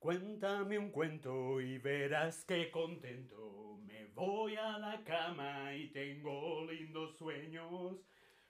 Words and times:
Cuéntame 0.00 0.78
un 0.78 0.90
cuento 0.90 1.60
y 1.60 1.76
verás 1.76 2.46
qué 2.46 2.70
contento. 2.70 3.78
Me 3.84 4.06
voy 4.14 4.56
a 4.56 4.78
la 4.78 5.04
cama 5.04 5.74
y 5.74 5.88
tengo 5.88 6.64
lindos 6.64 7.18
sueños. 7.18 8.02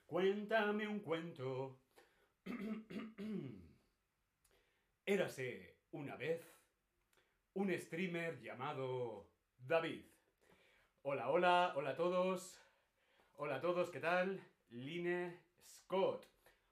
Cuéntame 0.05 0.87
un 0.87 1.01
cuento. 1.01 1.77
Érase 5.05 5.75
una 5.91 6.15
vez 6.15 6.57
un 7.53 7.69
streamer 7.77 8.39
llamado 8.39 9.29
David. 9.57 10.05
Hola, 11.01 11.31
hola, 11.31 11.73
hola 11.75 11.89
a 11.89 11.95
todos. 11.97 12.61
Hola 13.33 13.57
a 13.57 13.61
todos, 13.61 13.89
¿qué 13.89 13.99
tal? 13.99 14.41
Line 14.69 15.37
Scott. 15.65 16.25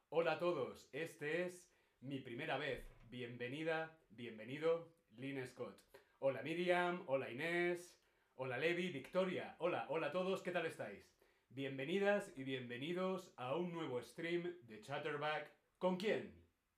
Hola 0.07 0.33
a 0.33 0.39
todos, 0.39 0.87
este 0.93 1.47
es 1.47 1.69
mi 1.99 2.21
primera 2.21 2.57
vez. 2.57 2.98
Bienvenida, 3.11 3.99
bienvenido, 4.11 4.87
Line 5.17 5.47
Scott. 5.47 5.75
Hola 6.19 6.43
Miriam, 6.43 7.01
hola 7.07 7.27
Inés, 7.31 7.99
hola 8.35 8.59
Levi, 8.59 8.91
Victoria. 8.91 9.55
Hola, 9.57 9.87
hola 9.89 10.07
a 10.07 10.11
todos, 10.11 10.43
¿qué 10.43 10.51
tal 10.51 10.67
estáis? 10.67 11.11
Bienvenidas 11.49 12.31
y 12.37 12.43
bienvenidos 12.43 13.33
a 13.35 13.55
un 13.55 13.73
nuevo 13.73 13.99
stream 13.99 14.55
de 14.67 14.81
Chatterback. 14.81 15.51
¿Con 15.79 15.97
quién? 15.97 16.31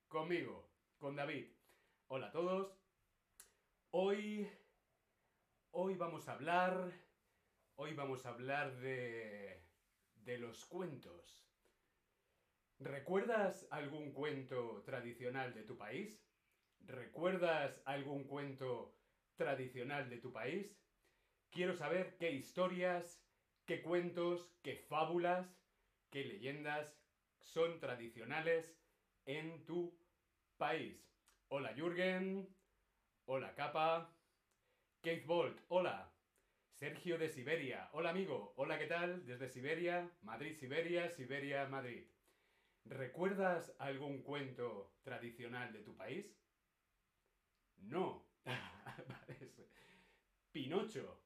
Conmigo, 0.08 0.70
con 0.96 1.16
David. 1.16 1.48
Hola 2.06 2.28
a 2.28 2.32
todos. 2.32 2.80
Hoy 3.90 4.48
hoy 5.72 5.96
vamos 5.96 6.28
a 6.28 6.32
hablar 6.32 6.92
hoy 7.76 7.92
vamos 7.92 8.24
a 8.24 8.30
hablar 8.30 8.74
de 8.76 9.62
de 10.14 10.38
los 10.38 10.64
cuentos. 10.64 11.51
¿Recuerdas 12.84 13.68
algún 13.70 14.12
cuento 14.12 14.82
tradicional 14.84 15.54
de 15.54 15.62
tu 15.62 15.78
país? 15.78 16.20
¿Recuerdas 16.80 17.80
algún 17.84 18.24
cuento 18.24 18.98
tradicional 19.36 20.10
de 20.10 20.16
tu 20.16 20.32
país? 20.32 20.76
Quiero 21.50 21.74
saber 21.74 22.16
qué 22.18 22.32
historias, 22.32 23.24
qué 23.66 23.82
cuentos, 23.82 24.52
qué 24.62 24.78
fábulas, 24.88 25.46
qué 26.10 26.24
leyendas 26.24 26.98
son 27.38 27.78
tradicionales 27.78 28.76
en 29.26 29.64
tu 29.64 29.96
país. 30.56 31.08
Hola 31.50 31.74
Jürgen, 31.74 32.48
hola 33.26 33.54
Capa, 33.54 34.12
Keith 35.02 35.24
Bolt, 35.24 35.60
hola. 35.68 36.12
Sergio 36.72 37.16
de 37.16 37.28
Siberia, 37.28 37.90
hola 37.92 38.10
amigo, 38.10 38.54
hola 38.56 38.76
¿qué 38.76 38.86
tal? 38.86 39.24
Desde 39.24 39.48
Siberia, 39.48 40.10
Madrid, 40.22 40.56
Siberia, 40.56 41.10
Siberia, 41.10 41.68
Madrid. 41.68 42.11
¿Recuerdas 42.84 43.74
algún 43.78 44.22
cuento 44.22 44.94
tradicional 45.02 45.72
de 45.72 45.82
tu 45.82 45.96
país? 45.96 46.38
No. 47.78 48.26
Pinocho. 50.52 51.22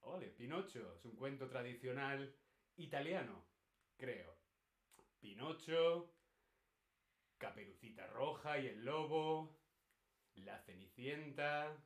Ole, 0.00 0.28
Pinocho. 0.28 0.94
Es 0.94 1.04
un 1.04 1.16
cuento 1.16 1.48
tradicional 1.48 2.34
italiano, 2.76 3.44
creo. 3.96 4.38
Pinocho, 5.20 6.14
Caperucita 7.38 8.06
Roja 8.06 8.58
y 8.58 8.68
el 8.68 8.84
Lobo, 8.84 9.58
La 10.36 10.58
Cenicienta, 10.58 11.76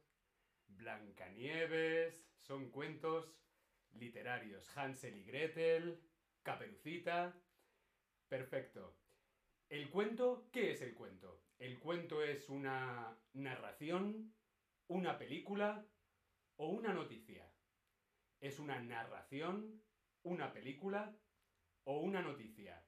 Blancanieves. 0.67 2.29
Son 2.37 2.71
cuentos 2.71 3.35
literarios. 3.93 4.69
Hansel 4.77 5.17
y 5.17 5.25
Gretel, 5.25 6.01
Caperucita. 6.43 7.35
Perfecto. 8.29 8.97
¿El 9.73 9.89
cuento? 9.89 10.51
¿Qué 10.53 10.73
es 10.73 10.83
el 10.83 10.93
cuento? 10.93 11.47
El 11.59 11.79
cuento 11.79 12.23
es 12.23 12.51
una 12.51 13.19
narración, 13.33 14.35
una 14.87 15.17
película 15.17 15.89
o 16.57 16.69
una 16.69 16.93
noticia. 16.93 17.51
Es 18.39 18.59
una 18.59 18.83
narración, 18.83 19.83
una 20.25 20.53
película 20.53 21.17
o 21.85 22.01
una 22.01 22.21
noticia. 22.21 22.87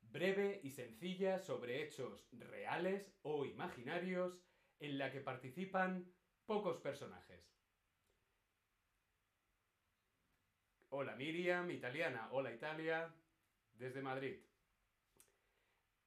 Breve 0.00 0.58
y 0.64 0.70
sencilla 0.70 1.38
sobre 1.38 1.82
hechos 1.82 2.26
reales 2.32 3.12
o 3.20 3.44
imaginarios 3.44 4.40
en 4.78 4.96
la 4.96 5.12
que 5.12 5.20
participan 5.20 6.10
pocos 6.46 6.78
personajes. 6.78 7.46
Hola 10.88 11.14
Miriam, 11.14 11.70
italiana. 11.70 12.30
Hola 12.32 12.54
Italia, 12.54 13.14
desde 13.74 14.00
Madrid. 14.00 14.40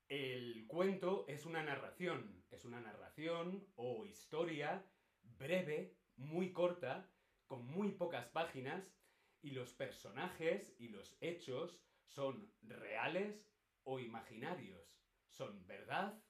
El 0.07 0.67
cuento 0.67 1.25
es 1.27 1.47
una 1.47 1.63
narración, 1.63 2.45
es 2.51 2.63
una 2.63 2.79
narración 2.79 3.67
o 3.75 4.05
historia 4.05 4.85
breve, 5.23 5.97
muy 6.15 6.53
corta, 6.53 7.09
con 7.47 7.65
muy 7.65 7.91
pocas 7.91 8.27
páginas, 8.27 8.93
y 9.41 9.51
los 9.51 9.73
personajes 9.73 10.75
y 10.77 10.89
los 10.89 11.17
hechos 11.21 11.81
son 12.05 12.51
reales 12.61 13.47
o 13.83 13.99
imaginarios, 13.99 14.95
son 15.27 15.65
verdad 15.65 16.21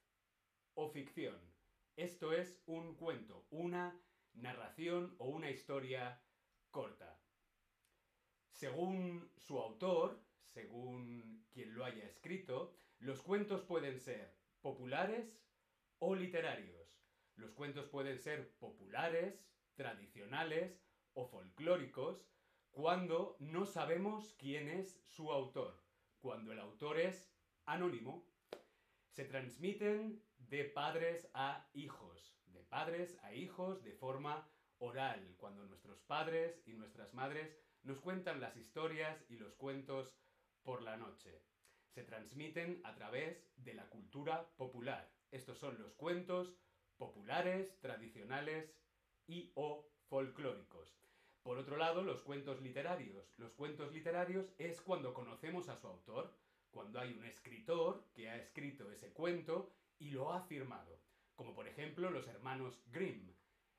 o 0.74 0.90
ficción. 0.90 1.40
Esto 1.98 2.32
es 2.32 2.62
un 2.66 2.96
cuento, 2.96 3.46
una 3.50 4.02
narración 4.34 5.16
o 5.18 5.28
una 5.28 5.50
historia 5.50 6.22
corta. 6.72 7.22
Según 8.52 9.32
su 9.38 9.60
autor, 9.60 10.22
según 10.44 11.46
quien 11.52 11.76
lo 11.76 11.84
haya 11.84 12.06
escrito, 12.06 12.78
los 13.00 13.22
cuentos 13.22 13.62
pueden 13.62 14.00
ser 14.00 14.36
populares 14.62 15.40
o 16.00 16.16
literarios. 16.16 17.00
Los 17.36 17.52
cuentos 17.52 17.88
pueden 17.88 18.20
ser 18.20 18.56
populares, 18.58 19.46
tradicionales 19.76 20.82
o 21.14 21.26
folclóricos 21.28 22.26
cuando 22.72 23.38
no 23.40 23.66
sabemos 23.66 24.34
quién 24.38 24.68
es 24.70 25.00
su 25.06 25.32
autor, 25.32 25.82
cuando 26.20 26.52
el 26.52 26.60
autor 26.60 27.00
es 27.00 27.32
anónimo. 27.66 28.28
Se 29.12 29.24
transmiten 29.24 30.22
de 30.38 30.66
padres 30.66 31.30
a 31.34 31.70
hijos, 31.74 32.38
de 32.48 32.64
padres 32.64 33.18
a 33.24 33.34
hijos 33.34 33.82
de 33.84 33.94
forma 33.94 34.50
oral, 34.80 35.36
cuando 35.38 35.66
nuestros 35.66 36.02
padres 36.02 36.62
y 36.66 36.74
nuestras 36.74 37.14
madres 37.14 37.58
nos 37.84 38.00
cuentan 38.00 38.42
las 38.42 38.58
historias 38.58 39.24
y 39.30 39.38
los 39.38 39.54
cuentos 39.56 40.18
por 40.64 40.82
la 40.82 40.98
noche. 40.98 41.42
Se 41.96 42.04
transmiten 42.04 42.82
a 42.84 42.94
través 42.94 43.42
de 43.56 43.74
la 43.74 43.88
cultura 43.88 44.50
popular. 44.58 45.10
Estos 45.32 45.58
son 45.58 45.82
los 45.82 45.94
cuentos 45.94 46.54
populares, 46.98 47.80
tradicionales 47.80 48.76
y 49.28 49.54
o 49.56 49.88
folclóricos. 50.10 50.94
Por 51.42 51.58
otro 51.58 51.78
lado, 51.78 52.04
los 52.04 52.22
cuentos 52.22 52.62
literarios. 52.62 53.34
Los 53.38 53.54
cuentos 53.54 53.94
literarios 53.94 54.54
es 54.58 54.82
cuando 54.82 55.14
conocemos 55.14 55.70
a 55.70 55.78
su 55.78 55.88
autor, 55.88 56.38
cuando 56.70 57.00
hay 57.00 57.14
un 57.14 57.24
escritor 57.24 58.04
que 58.14 58.30
ha 58.30 58.36
escrito 58.36 58.92
ese 58.92 59.14
cuento 59.14 59.72
y 59.98 60.10
lo 60.10 60.34
ha 60.34 60.42
firmado. 60.42 61.00
Como 61.34 61.56
por 61.56 61.66
ejemplo 61.66 62.10
los 62.10 62.28
hermanos 62.28 62.84
Grimm, 62.88 63.32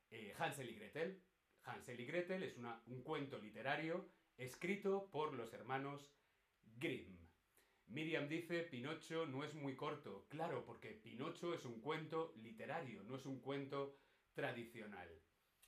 eh, 0.09 0.35
Hansel 0.39 0.71
y 0.71 0.77
Gretel. 0.77 1.23
Hansel 1.65 2.01
y 2.01 2.07
Gretel 2.07 2.45
es 2.45 2.57
un 2.57 3.03
cuento 3.03 3.37
literario 3.39 4.09
escrito 4.39 5.11
por 5.11 5.35
los 5.35 5.53
hermanos 5.53 6.11
Grimm. 6.79 7.26
Miriam 7.89 8.29
dice, 8.29 8.63
Pinocho 8.63 9.27
no 9.27 9.45
es 9.45 9.55
muy 9.55 9.77
corto. 9.77 10.27
Claro, 10.29 10.65
porque 10.65 10.91
Pinocho 10.91 11.55
es 11.55 11.65
un 11.65 11.81
cuento 11.81 12.33
literario, 12.37 13.03
no 13.05 13.17
es 13.17 13.27
un 13.27 13.41
cuento 13.41 13.99
tradicional. 14.35 15.09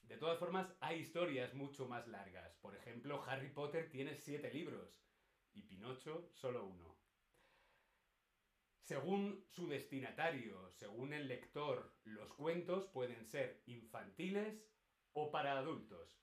De 0.02 0.16
todas 0.16 0.38
formas, 0.38 0.74
hay 0.80 1.00
historias 1.00 1.54
mucho 1.54 1.86
más 1.86 2.08
largas. 2.08 2.54
Por 2.56 2.74
ejemplo, 2.74 3.22
Harry 3.26 3.50
Potter 3.50 3.90
tiene 3.90 4.14
siete 4.14 4.52
libros 4.52 5.02
y 5.52 5.62
Pinocho 5.62 6.30
solo 6.32 6.66
uno. 6.66 6.96
Según 8.80 9.44
su 9.50 9.68
destinatario, 9.68 10.70
según 10.70 11.12
el 11.12 11.28
lector, 11.28 11.94
los 12.04 12.32
cuentos 12.32 12.86
pueden 12.86 13.26
ser 13.26 13.62
infantiles 13.66 14.64
o 15.12 15.30
para 15.30 15.58
adultos. 15.58 16.18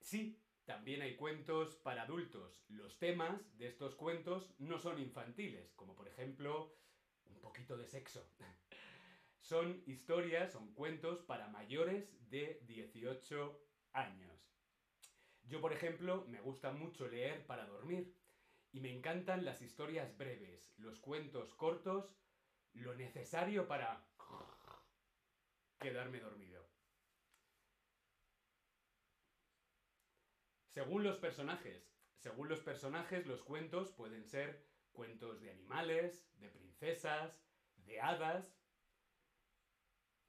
Sí, 0.00 0.40
también 0.66 1.00
hay 1.00 1.14
cuentos 1.14 1.76
para 1.76 2.02
adultos. 2.02 2.64
Los 2.68 2.98
temas 2.98 3.56
de 3.56 3.68
estos 3.68 3.94
cuentos 3.94 4.52
no 4.58 4.78
son 4.78 4.98
infantiles, 4.98 5.72
como 5.74 5.94
por 5.94 6.08
ejemplo 6.08 6.76
un 7.24 7.40
poquito 7.40 7.76
de 7.76 7.86
sexo. 7.86 8.28
son 9.40 9.82
historias, 9.86 10.52
son 10.52 10.74
cuentos 10.74 11.20
para 11.20 11.48
mayores 11.48 12.12
de 12.28 12.60
18 12.66 13.62
años. 13.92 14.36
Yo, 15.44 15.60
por 15.60 15.72
ejemplo, 15.72 16.26
me 16.28 16.40
gusta 16.40 16.72
mucho 16.72 17.06
leer 17.06 17.46
para 17.46 17.66
dormir 17.66 18.12
y 18.72 18.80
me 18.80 18.90
encantan 18.90 19.44
las 19.44 19.62
historias 19.62 20.18
breves, 20.18 20.74
los 20.78 20.98
cuentos 20.98 21.54
cortos, 21.54 22.12
lo 22.74 22.96
necesario 22.96 23.68
para 23.68 24.04
quedarme 25.78 26.18
dormido. 26.18 26.75
Según 30.76 31.04
los 31.04 31.16
personajes. 31.16 31.90
Según 32.18 32.50
los 32.50 32.60
personajes, 32.60 33.26
los 33.26 33.42
cuentos 33.42 33.92
pueden 33.92 34.26
ser 34.26 34.62
cuentos 34.92 35.40
de 35.40 35.50
animales, 35.50 36.28
de 36.36 36.50
princesas, 36.50 37.42
de 37.76 37.98
hadas. 37.98 38.60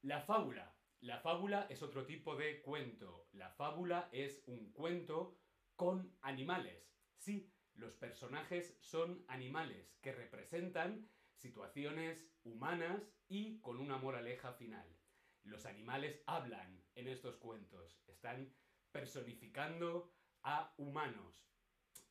La 0.03 0.21
fábula. 0.21 0.73
La 1.01 1.19
fábula 1.19 1.67
es 1.69 1.81
otro 1.83 2.05
tipo 2.05 2.37
de 2.37 2.61
cuento. 2.61 3.27
La 3.33 3.49
fábula 3.49 4.07
es 4.13 4.41
un 4.47 4.71
cuento 4.71 5.37
con 5.75 6.15
animales. 6.21 6.95
Sí, 7.17 7.51
los 7.73 7.95
personajes 7.95 8.77
son 8.79 9.25
animales 9.27 9.97
que 9.99 10.13
representan 10.13 11.09
situaciones 11.35 12.31
humanas 12.45 13.13
y 13.27 13.59
con 13.59 13.81
una 13.81 13.97
moraleja 13.97 14.53
final. 14.53 14.97
Los 15.43 15.65
animales 15.65 16.23
hablan 16.25 16.85
en 16.95 17.09
estos 17.09 17.35
cuentos, 17.35 18.01
están 18.07 18.55
personificando 18.93 20.16
a 20.43 20.73
humanos 20.77 21.47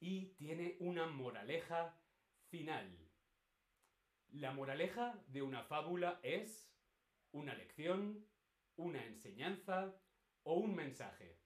y 0.01 0.35
tiene 0.35 0.77
una 0.81 1.07
moraleja 1.07 1.99
final. 2.49 3.07
La 4.29 4.53
moraleja 4.53 5.23
de 5.29 5.43
una 5.43 5.63
fábula 5.63 6.21
es 6.23 6.71
una 7.33 7.55
lección, 7.55 8.27
una 8.77 9.05
enseñanza 9.05 9.95
o 10.43 10.55
un 10.55 10.75
mensaje. 10.75 11.39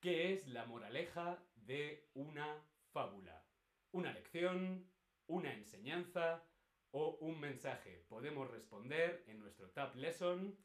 ¿Qué 0.00 0.32
es 0.32 0.46
la 0.48 0.66
moraleja 0.66 1.42
de 1.54 2.10
una 2.14 2.62
fábula? 2.92 3.46
¿Una 3.92 4.12
lección, 4.12 4.90
una 5.26 5.52
enseñanza 5.52 6.44
o 6.90 7.16
un 7.20 7.40
mensaje? 7.40 8.04
Podemos 8.08 8.50
responder 8.50 9.24
en 9.28 9.38
nuestro 9.38 9.70
Tab 9.70 9.94
Lesson. 9.96 10.58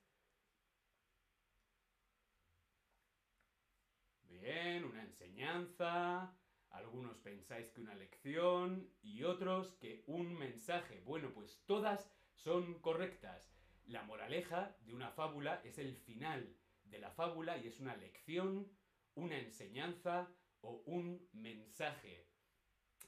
Bien, 4.23 4.83
una 4.83 5.03
enseñanza. 5.19 6.33
Algunos 6.69 7.17
pensáis 7.17 7.69
que 7.71 7.81
una 7.81 7.95
lección 7.95 8.89
y 9.01 9.23
otros 9.23 9.73
que 9.81 10.03
un 10.07 10.33
mensaje. 10.33 11.01
Bueno, 11.01 11.31
pues 11.33 11.61
todas 11.65 12.09
son 12.35 12.79
correctas. 12.79 13.51
La 13.85 14.03
moraleja 14.03 14.77
de 14.81 14.93
una 14.93 15.11
fábula 15.11 15.61
es 15.65 15.77
el 15.77 15.95
final 15.97 16.55
de 16.83 16.99
la 16.99 17.11
fábula 17.11 17.57
y 17.57 17.67
es 17.67 17.79
una 17.79 17.97
lección, 17.97 18.71
una 19.15 19.37
enseñanza 19.39 20.31
o 20.61 20.83
un 20.85 21.27
mensaje. 21.33 22.27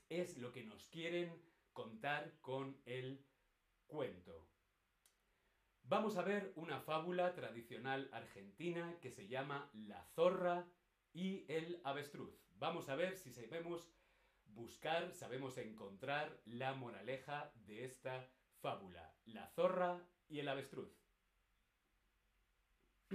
Es 0.09 0.37
lo 0.37 0.51
que 0.51 0.63
nos 0.63 0.87
quieren 0.87 1.41
contar 1.71 2.33
con 2.41 2.81
el 2.85 3.23
cuento. 3.87 4.49
Vamos 5.83 6.17
a 6.17 6.23
ver 6.23 6.51
una 6.55 6.81
fábula 6.81 7.33
tradicional 7.35 8.09
argentina 8.11 8.97
que 9.01 9.11
se 9.11 9.27
llama 9.27 9.69
La 9.73 10.03
zorra 10.15 10.67
y 11.13 11.45
el 11.51 11.81
avestruz. 11.83 12.33
Vamos 12.57 12.89
a 12.89 12.95
ver 12.95 13.17
si 13.17 13.31
sabemos 13.31 13.89
buscar, 14.45 15.13
sabemos 15.13 15.57
encontrar 15.57 16.41
la 16.45 16.73
moraleja 16.73 17.51
de 17.65 17.85
esta 17.85 18.29
fábula. 18.59 19.15
La 19.25 19.47
zorra 19.47 19.99
y 20.27 20.39
el 20.39 20.47
avestruz. 20.47 20.91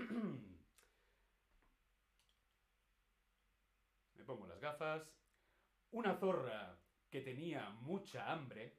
Me 4.15 4.25
pongo 4.25 4.47
las 4.47 4.61
gafas. 4.61 5.11
Una 5.91 6.15
zorra 6.17 6.79
que 7.11 7.21
tenía 7.21 7.71
mucha 7.71 8.33
hambre 8.33 8.77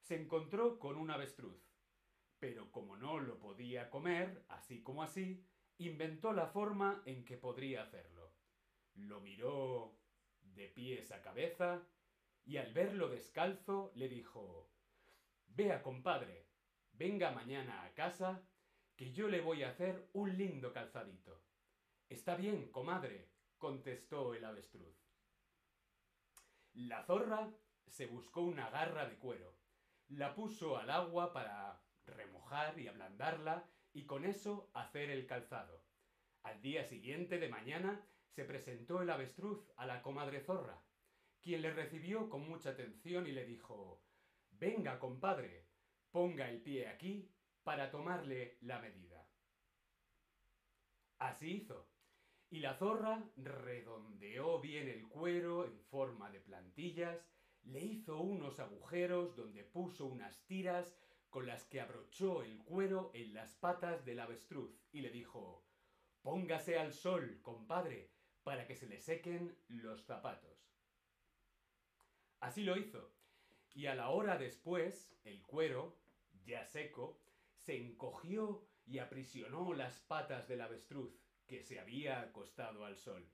se 0.00 0.20
encontró 0.20 0.78
con 0.78 0.96
un 0.96 1.10
avestruz, 1.10 1.62
pero 2.38 2.70
como 2.72 2.96
no 2.96 3.20
lo 3.20 3.38
podía 3.38 3.90
comer, 3.90 4.44
así 4.48 4.82
como 4.82 5.02
así, 5.02 5.44
inventó 5.78 6.32
la 6.32 6.46
forma 6.46 7.02
en 7.04 7.24
que 7.24 7.36
podría 7.36 7.82
hacerlo. 7.82 8.17
Lo 8.98 9.20
miró 9.20 9.96
de 10.40 10.68
pies 10.68 11.12
a 11.12 11.22
cabeza 11.22 11.82
y 12.44 12.56
al 12.56 12.72
verlo 12.72 13.08
descalzo 13.08 13.92
le 13.94 14.08
dijo, 14.08 14.68
Vea, 15.46 15.82
compadre, 15.82 16.46
venga 16.92 17.30
mañana 17.30 17.84
a 17.84 17.94
casa, 17.94 18.42
que 18.96 19.12
yo 19.12 19.28
le 19.28 19.40
voy 19.40 19.62
a 19.62 19.70
hacer 19.70 20.08
un 20.12 20.36
lindo 20.36 20.72
calzadito. 20.72 21.40
Está 22.08 22.34
bien, 22.34 22.70
comadre, 22.70 23.28
contestó 23.56 24.34
el 24.34 24.44
avestruz. 24.44 24.96
La 26.74 27.04
zorra 27.04 27.50
se 27.86 28.06
buscó 28.06 28.42
una 28.42 28.68
garra 28.70 29.08
de 29.08 29.16
cuero, 29.16 29.54
la 30.08 30.34
puso 30.34 30.76
al 30.76 30.90
agua 30.90 31.32
para 31.32 31.82
remojar 32.04 32.78
y 32.80 32.88
ablandarla 32.88 33.68
y 33.92 34.06
con 34.06 34.24
eso 34.24 34.70
hacer 34.74 35.10
el 35.10 35.26
calzado. 35.26 35.84
Al 36.42 36.60
día 36.62 36.84
siguiente 36.84 37.38
de 37.38 37.48
mañana 37.48 38.04
se 38.34 38.44
presentó 38.44 39.02
el 39.02 39.10
avestruz 39.10 39.70
a 39.76 39.86
la 39.86 40.02
comadre 40.02 40.40
zorra, 40.40 40.82
quien 41.40 41.62
le 41.62 41.72
recibió 41.72 42.28
con 42.28 42.48
mucha 42.48 42.70
atención 42.70 43.26
y 43.26 43.32
le 43.32 43.44
dijo 43.44 44.02
Venga, 44.50 44.98
compadre, 44.98 45.66
ponga 46.10 46.48
el 46.48 46.60
pie 46.62 46.88
aquí 46.88 47.30
para 47.62 47.90
tomarle 47.90 48.58
la 48.62 48.80
medida. 48.80 49.28
Así 51.18 51.56
hizo, 51.56 51.88
y 52.50 52.60
la 52.60 52.74
zorra 52.74 53.22
redondeó 53.36 54.60
bien 54.60 54.88
el 54.88 55.08
cuero 55.08 55.64
en 55.64 55.78
forma 55.84 56.30
de 56.30 56.40
plantillas, 56.40 57.28
le 57.62 57.80
hizo 57.80 58.18
unos 58.20 58.60
agujeros 58.60 59.36
donde 59.36 59.64
puso 59.64 60.06
unas 60.06 60.46
tiras 60.46 60.96
con 61.28 61.46
las 61.46 61.64
que 61.66 61.80
abrochó 61.80 62.42
el 62.42 62.58
cuero 62.64 63.10
en 63.14 63.34
las 63.34 63.54
patas 63.56 64.04
del 64.04 64.20
avestruz 64.20 64.80
y 64.92 65.00
le 65.00 65.10
dijo 65.10 65.66
Póngase 66.22 66.78
al 66.78 66.92
sol, 66.92 67.40
compadre, 67.42 68.10
para 68.42 68.66
que 68.66 68.74
se 68.74 68.86
le 68.86 68.98
sequen 68.98 69.56
los 69.68 70.04
zapatos. 70.04 70.58
Así 72.40 72.62
lo 72.62 72.76
hizo, 72.76 73.12
y 73.74 73.86
a 73.86 73.94
la 73.94 74.10
hora 74.10 74.38
después, 74.38 75.14
el 75.24 75.42
cuero, 75.42 75.98
ya 76.44 76.64
seco, 76.64 77.20
se 77.56 77.76
encogió 77.76 78.66
y 78.86 78.98
aprisionó 78.98 79.72
las 79.74 80.00
patas 80.00 80.48
del 80.48 80.62
avestruz, 80.62 81.20
que 81.46 81.62
se 81.62 81.80
había 81.80 82.20
acostado 82.20 82.84
al 82.84 82.96
sol. 82.96 83.28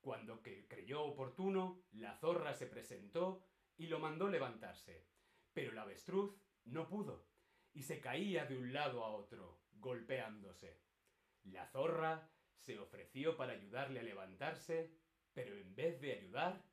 Cuando 0.00 0.42
creyó 0.42 1.02
oportuno, 1.02 1.82
la 1.92 2.14
zorra 2.16 2.54
se 2.54 2.66
presentó 2.66 3.44
y 3.76 3.86
lo 3.86 3.98
mandó 3.98 4.28
levantarse. 4.28 5.06
Pero 5.52 5.72
el 5.72 5.78
avestruz 5.78 6.36
no 6.64 6.88
pudo, 6.88 7.26
y 7.72 7.82
se 7.82 8.00
caía 8.00 8.46
de 8.46 8.56
un 8.56 8.72
lado 8.72 9.04
a 9.04 9.10
otro, 9.10 9.60
golpeándose. 9.72 10.80
La 11.44 11.66
zorra 11.66 12.30
se 12.58 12.78
ofreció 12.78 13.36
para 13.36 13.52
ayudarle 13.52 14.00
a 14.00 14.04
levantarse, 14.04 14.90
pero 15.34 15.56
en 15.56 15.74
vez 15.74 16.00
de 16.00 16.12
ayudar, 16.12 16.64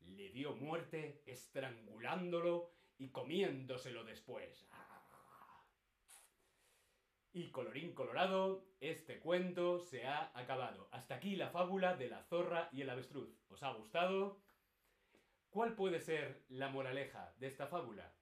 le 0.00 0.30
dio 0.30 0.54
muerte 0.56 1.22
estrangulándolo 1.26 2.72
y 2.98 3.10
comiéndoselo 3.10 4.04
después. 4.04 4.68
Y 7.32 7.50
colorín 7.50 7.94
colorado, 7.94 8.64
este 8.80 9.18
cuento 9.18 9.80
se 9.80 10.06
ha 10.06 10.30
acabado. 10.38 10.88
Hasta 10.92 11.16
aquí 11.16 11.34
la 11.34 11.50
fábula 11.50 11.96
de 11.96 12.08
la 12.08 12.22
zorra 12.22 12.68
y 12.72 12.82
el 12.82 12.90
avestruz. 12.90 13.28
¿Os 13.48 13.62
ha 13.64 13.72
gustado? 13.72 14.40
¿Cuál 15.50 15.74
puede 15.74 16.00
ser 16.00 16.44
la 16.48 16.68
moraleja 16.68 17.34
de 17.38 17.48
esta 17.48 17.66
fábula? 17.66 18.14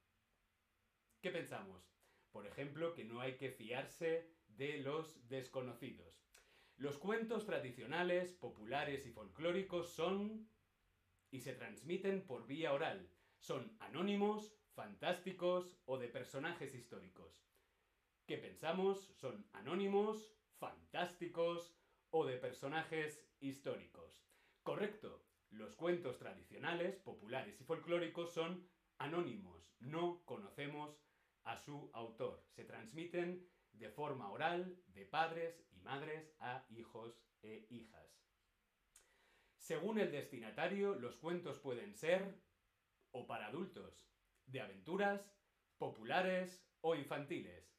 ¿Qué 1.20 1.30
pensamos? 1.30 1.92
Por 2.30 2.46
ejemplo, 2.46 2.94
que 2.94 3.04
no 3.04 3.20
hay 3.20 3.36
que 3.36 3.50
fiarse 3.50 4.30
de 4.48 4.78
los 4.78 5.28
desconocidos. 5.28 6.22
Los 6.76 6.98
cuentos 6.98 7.46
tradicionales, 7.46 8.32
populares 8.32 9.06
y 9.06 9.10
folclóricos 9.10 9.92
son 9.92 10.48
y 11.30 11.40
se 11.40 11.54
transmiten 11.54 12.26
por 12.26 12.46
vía 12.46 12.72
oral. 12.72 13.08
Son 13.38 13.76
anónimos, 13.80 14.54
fantásticos 14.74 15.78
o 15.84 15.98
de 15.98 16.08
personajes 16.08 16.74
históricos. 16.74 17.42
¿Qué 18.26 18.38
pensamos? 18.38 19.12
Son 19.16 19.46
anónimos, 19.52 20.34
fantásticos 20.58 21.76
o 22.10 22.24
de 22.24 22.36
personajes 22.36 23.26
históricos. 23.40 24.24
Correcto, 24.62 25.24
los 25.50 25.74
cuentos 25.74 26.18
tradicionales, 26.18 26.96
populares 26.96 27.60
y 27.60 27.64
folclóricos 27.64 28.32
son 28.32 28.68
anónimos, 28.98 29.74
no 29.80 30.24
conocemos 30.24 31.02
a 31.44 31.56
su 31.56 31.90
autor. 31.92 32.44
Se 32.50 32.64
transmiten 32.64 33.46
de 33.72 33.88
forma 33.88 34.30
oral 34.30 34.78
de 34.88 35.04
padres 35.04 35.64
madres 35.82 36.34
a 36.40 36.64
hijos 36.70 37.22
e 37.42 37.66
hijas. 37.70 38.22
Según 39.56 39.98
el 39.98 40.10
destinatario, 40.10 40.94
los 40.94 41.16
cuentos 41.16 41.58
pueden 41.58 41.94
ser 41.94 42.40
o 43.12 43.26
para 43.26 43.46
adultos, 43.46 44.08
de 44.46 44.60
aventuras, 44.60 45.32
populares 45.78 46.64
o 46.80 46.94
infantiles. 46.94 47.72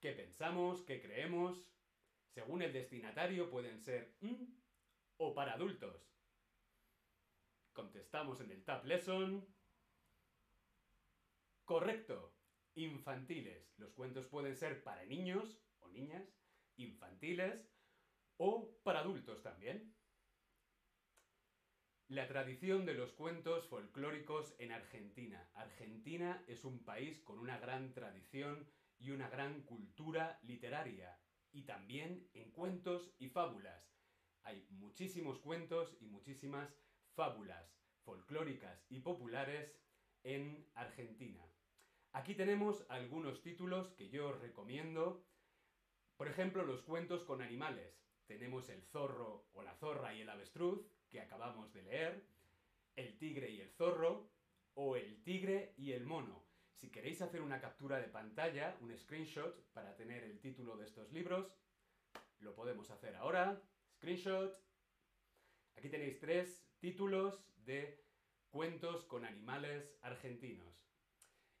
¿Qué 0.00 0.12
pensamos? 0.12 0.82
¿Qué 0.82 1.00
creemos? 1.02 1.66
Según 2.28 2.62
el 2.62 2.72
destinatario 2.72 3.50
pueden 3.50 3.80
ser 3.80 4.16
mm, 4.20 4.44
o 5.18 5.34
para 5.34 5.54
adultos. 5.54 6.10
Contestamos 7.72 8.40
en 8.40 8.50
el 8.50 8.64
Tab 8.64 8.84
Lesson. 8.84 9.46
Correcto. 11.64 12.34
Infantiles. 12.74 13.74
Los 13.78 13.92
cuentos 13.92 14.26
pueden 14.26 14.56
ser 14.56 14.82
para 14.82 15.04
niños 15.04 15.60
o 15.80 15.88
niñas, 15.88 16.39
infantiles 16.84 17.68
o 18.36 18.80
para 18.82 19.00
adultos 19.00 19.42
también. 19.42 19.94
La 22.08 22.26
tradición 22.26 22.86
de 22.86 22.94
los 22.94 23.12
cuentos 23.12 23.68
folclóricos 23.68 24.56
en 24.58 24.72
Argentina. 24.72 25.48
Argentina 25.54 26.42
es 26.48 26.64
un 26.64 26.84
país 26.84 27.20
con 27.20 27.38
una 27.38 27.58
gran 27.58 27.92
tradición 27.92 28.68
y 28.98 29.10
una 29.10 29.28
gran 29.28 29.62
cultura 29.62 30.38
literaria. 30.42 31.16
y 31.52 31.64
también 31.64 32.30
en 32.32 32.52
cuentos 32.52 33.12
y 33.18 33.28
fábulas. 33.28 33.92
Hay 34.44 34.66
muchísimos 34.70 35.40
cuentos 35.40 35.96
y 36.00 36.06
muchísimas 36.06 36.72
fábulas 37.14 37.76
folclóricas 38.04 38.86
y 38.88 39.00
populares 39.00 39.76
en 40.22 40.70
Argentina. 40.74 41.44
Aquí 42.12 42.34
tenemos 42.34 42.84
algunos 42.88 43.42
títulos 43.42 43.90
que 43.94 44.10
yo 44.10 44.28
os 44.28 44.40
recomiendo. 44.40 45.24
Por 46.20 46.28
ejemplo, 46.28 46.66
los 46.66 46.82
cuentos 46.82 47.24
con 47.24 47.40
animales. 47.40 47.98
Tenemos 48.26 48.68
el 48.68 48.82
zorro 48.82 49.46
o 49.54 49.62
la 49.62 49.74
zorra 49.76 50.14
y 50.14 50.20
el 50.20 50.28
avestruz, 50.28 50.86
que 51.08 51.18
acabamos 51.18 51.72
de 51.72 51.82
leer, 51.82 52.26
el 52.94 53.16
tigre 53.16 53.48
y 53.48 53.62
el 53.62 53.70
zorro, 53.70 54.30
o 54.74 54.96
el 54.96 55.22
tigre 55.22 55.72
y 55.78 55.92
el 55.92 56.04
mono. 56.04 56.44
Si 56.74 56.90
queréis 56.90 57.22
hacer 57.22 57.40
una 57.40 57.58
captura 57.58 57.98
de 57.98 58.08
pantalla, 58.08 58.76
un 58.82 58.94
screenshot, 58.94 59.64
para 59.72 59.96
tener 59.96 60.22
el 60.24 60.38
título 60.40 60.76
de 60.76 60.84
estos 60.84 61.10
libros, 61.10 61.56
lo 62.40 62.54
podemos 62.54 62.90
hacer 62.90 63.16
ahora. 63.16 63.58
Screenshot. 63.94 64.62
Aquí 65.74 65.88
tenéis 65.88 66.20
tres 66.20 66.62
títulos 66.80 67.42
de 67.64 68.04
cuentos 68.50 69.06
con 69.06 69.24
animales 69.24 69.96
argentinos. 70.02 70.89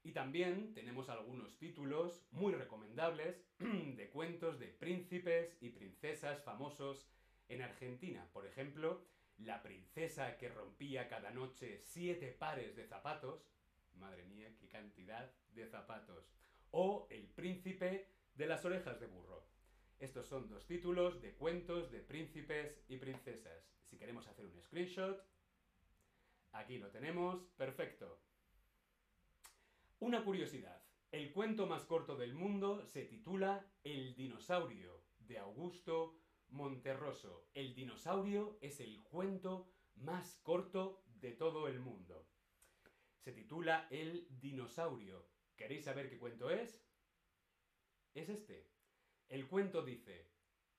Y 0.02 0.12
también 0.12 0.72
tenemos 0.72 1.10
algunos 1.10 1.58
títulos 1.58 2.24
muy 2.30 2.54
recomendables 2.54 3.44
de 3.58 4.10
cuentos 4.10 4.58
de 4.58 4.68
príncipes 4.68 5.56
y 5.60 5.70
princesas 5.70 6.42
famosos 6.42 7.06
en 7.48 7.62
Argentina. 7.62 8.26
Por 8.32 8.46
ejemplo, 8.46 9.04
La 9.36 9.62
princesa 9.62 10.36
que 10.36 10.50
rompía 10.50 11.08
cada 11.08 11.30
noche 11.30 11.80
siete 11.82 12.30
pares 12.30 12.76
de 12.76 12.86
zapatos. 12.86 13.48
Madre 13.94 14.24
mía, 14.24 14.54
qué 14.58 14.68
cantidad 14.68 15.32
de 15.54 15.66
zapatos. 15.66 16.30
O 16.70 17.06
El 17.10 17.26
príncipe 17.28 18.08
de 18.34 18.46
las 18.46 18.64
orejas 18.64 19.00
de 19.00 19.06
burro. 19.06 19.46
Estos 19.98 20.26
son 20.26 20.48
dos 20.48 20.66
títulos 20.66 21.20
de 21.20 21.34
cuentos 21.34 21.90
de 21.90 22.00
príncipes 22.00 22.82
y 22.88 22.96
princesas. 22.96 23.70
Si 23.84 23.98
queremos 23.98 24.26
hacer 24.28 24.46
un 24.46 24.60
screenshot, 24.62 25.22
aquí 26.52 26.78
lo 26.78 26.90
tenemos. 26.90 27.42
Perfecto. 27.56 28.29
Una 30.00 30.24
curiosidad. 30.24 30.82
El 31.12 31.30
cuento 31.30 31.66
más 31.66 31.84
corto 31.84 32.16
del 32.16 32.34
mundo 32.34 32.86
se 32.86 33.04
titula 33.04 33.70
El 33.84 34.14
dinosaurio, 34.14 35.04
de 35.18 35.36
Augusto 35.36 36.18
Monterroso. 36.48 37.50
El 37.52 37.74
dinosaurio 37.74 38.56
es 38.62 38.80
el 38.80 39.02
cuento 39.02 39.70
más 39.96 40.40
corto 40.42 41.04
de 41.04 41.32
todo 41.32 41.68
el 41.68 41.80
mundo. 41.80 42.26
Se 43.18 43.32
titula 43.32 43.88
El 43.90 44.26
dinosaurio. 44.40 45.28
¿Queréis 45.54 45.84
saber 45.84 46.08
qué 46.08 46.18
cuento 46.18 46.48
es? 46.48 46.82
Es 48.14 48.30
este. 48.30 48.70
El 49.28 49.48
cuento 49.48 49.82
dice, 49.82 50.30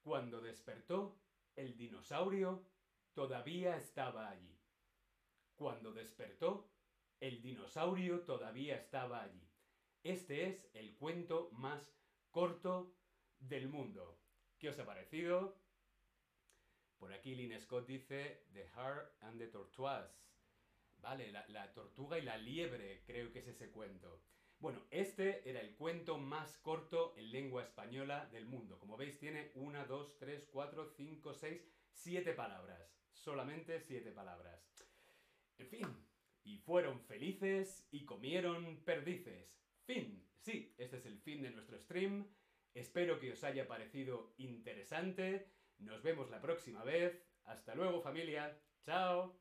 cuando 0.01 0.41
despertó, 0.41 1.21
el 1.55 1.77
dinosaurio 1.77 2.65
todavía 3.13 3.77
estaba 3.77 4.31
allí. 4.31 4.59
Cuando 5.53 5.93
despertó, 5.93 6.71
el 7.21 7.41
dinosaurio 7.41 8.21
todavía 8.21 8.75
estaba 8.75 9.21
allí. 9.21 9.47
Este 10.03 10.47
es 10.47 10.69
el 10.73 10.95
cuento 10.97 11.49
más 11.51 11.95
corto 12.31 12.97
del 13.39 13.69
mundo. 13.69 14.19
¿Qué 14.57 14.69
os 14.69 14.79
ha 14.79 14.85
parecido? 14.85 15.61
Por 16.97 17.13
aquí 17.13 17.35
Lynn 17.35 17.59
Scott 17.61 17.87
dice 17.87 18.47
The 18.53 18.67
Hare 18.75 19.01
and 19.21 19.39
the 19.39 19.47
Tortoise. 19.47 20.19
Vale, 20.97 21.31
la, 21.31 21.47
la, 21.47 21.73
tortuga 21.73 22.17
y 22.17 22.23
la 22.23 22.37
liebre, 22.37 23.03
creo 23.05 23.31
que 23.31 23.39
es 23.39 23.47
ese 23.47 23.71
cuento. 23.71 24.23
Bueno, 24.59 24.85
este 24.91 25.47
era 25.49 25.59
el 25.59 25.75
cuento 25.75 26.17
más 26.17 26.57
corto 26.57 27.15
en 27.17 27.31
lengua 27.31 27.63
española 27.63 28.27
del 28.31 28.45
mundo. 28.45 28.79
Como 28.79 28.97
veis, 28.97 29.17
tiene 29.19 29.51
una, 29.55 29.85
dos, 29.85 30.17
tres, 30.17 30.47
cuatro, 30.51 30.85
cinco, 30.85 31.33
seis, 31.33 31.67
siete 31.91 32.33
palabras. 32.33 32.95
Solamente 33.11 33.79
siete 33.79 34.11
palabras. 34.11 34.63
En 35.57 35.67
fin, 35.67 36.10
y 36.43 36.57
fueron 36.57 37.01
felices 37.01 37.87
y 37.91 38.05
comieron 38.05 38.83
perdices. 38.83 39.55
Fin. 39.85 40.27
Sí, 40.39 40.73
este 40.77 40.97
es 40.97 41.05
el 41.05 41.19
fin 41.19 41.41
de 41.41 41.51
nuestro 41.51 41.77
stream. 41.79 42.27
Espero 42.73 43.19
que 43.19 43.33
os 43.33 43.43
haya 43.43 43.67
parecido 43.67 44.33
interesante. 44.37 45.51
Nos 45.77 46.01
vemos 46.03 46.29
la 46.29 46.41
próxima 46.41 46.83
vez. 46.83 47.21
Hasta 47.43 47.75
luego 47.75 48.01
familia. 48.01 48.59
Chao. 48.83 49.39